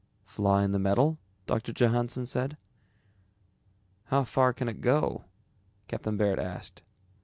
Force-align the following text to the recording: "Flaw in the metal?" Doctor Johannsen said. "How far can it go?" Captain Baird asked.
"Flaw 0.25 0.57
in 0.57 0.71
the 0.71 0.79
metal?" 0.79 1.19
Doctor 1.45 1.71
Johannsen 1.71 2.25
said. 2.25 2.57
"How 4.05 4.23
far 4.23 4.51
can 4.51 4.67
it 4.67 4.81
go?" 4.81 5.25
Captain 5.87 6.17
Baird 6.17 6.39
asked. 6.39 6.81